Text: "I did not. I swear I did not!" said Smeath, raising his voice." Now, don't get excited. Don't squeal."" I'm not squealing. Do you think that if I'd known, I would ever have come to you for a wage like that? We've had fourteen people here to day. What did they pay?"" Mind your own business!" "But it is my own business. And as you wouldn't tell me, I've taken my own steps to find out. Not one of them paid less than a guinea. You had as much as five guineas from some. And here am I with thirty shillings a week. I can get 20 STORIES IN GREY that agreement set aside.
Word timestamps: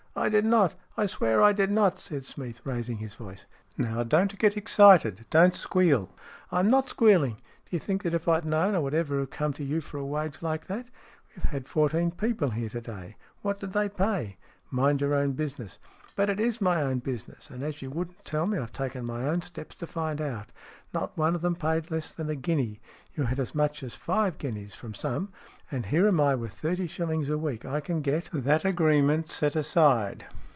"I 0.21 0.27
did 0.27 0.43
not. 0.43 0.75
I 0.97 1.05
swear 1.05 1.41
I 1.41 1.53
did 1.53 1.71
not!" 1.71 1.97
said 1.99 2.25
Smeath, 2.25 2.59
raising 2.65 2.97
his 2.97 3.15
voice." 3.15 3.45
Now, 3.77 4.03
don't 4.03 4.37
get 4.37 4.57
excited. 4.57 5.25
Don't 5.29 5.55
squeal."" 5.55 6.11
I'm 6.51 6.67
not 6.67 6.89
squealing. 6.89 7.35
Do 7.35 7.69
you 7.69 7.79
think 7.79 8.03
that 8.03 8.13
if 8.13 8.27
I'd 8.27 8.43
known, 8.43 8.75
I 8.75 8.79
would 8.79 8.93
ever 8.93 9.19
have 9.19 9.29
come 9.29 9.53
to 9.53 9.63
you 9.63 9.79
for 9.79 9.97
a 9.99 10.05
wage 10.05 10.41
like 10.41 10.67
that? 10.67 10.87
We've 11.29 11.45
had 11.45 11.65
fourteen 11.65 12.11
people 12.11 12.49
here 12.51 12.69
to 12.69 12.81
day. 12.81 13.15
What 13.41 13.61
did 13.61 13.71
they 13.71 13.87
pay?"" 13.87 14.35
Mind 14.73 15.01
your 15.01 15.13
own 15.13 15.31
business!" 15.33 15.79
"But 16.21 16.29
it 16.29 16.39
is 16.39 16.61
my 16.61 16.81
own 16.81 16.99
business. 16.99 17.49
And 17.49 17.61
as 17.63 17.81
you 17.81 17.89
wouldn't 17.89 18.23
tell 18.25 18.45
me, 18.47 18.57
I've 18.57 18.71
taken 18.73 19.03
my 19.05 19.27
own 19.27 19.41
steps 19.41 19.75
to 19.75 19.87
find 19.87 20.21
out. 20.21 20.51
Not 20.93 21.17
one 21.17 21.35
of 21.35 21.41
them 21.41 21.55
paid 21.57 21.89
less 21.91 22.11
than 22.11 22.29
a 22.29 22.35
guinea. 22.35 22.79
You 23.15 23.23
had 23.25 23.39
as 23.39 23.53
much 23.55 23.81
as 23.83 23.95
five 23.95 24.37
guineas 24.37 24.75
from 24.75 24.93
some. 24.93 25.31
And 25.71 25.87
here 25.87 26.07
am 26.07 26.19
I 26.21 26.35
with 26.35 26.53
thirty 26.53 26.87
shillings 26.87 27.29
a 27.29 27.37
week. 27.37 27.65
I 27.65 27.79
can 27.81 27.99
get 28.01 28.25
20 28.27 28.27
STORIES 28.27 28.37
IN 28.37 28.41
GREY 28.41 28.41
that 28.53 28.65
agreement 28.65 29.31
set 29.31 29.55
aside. 29.57 30.25